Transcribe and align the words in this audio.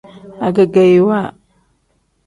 Agegeyiwa. 0.47 1.19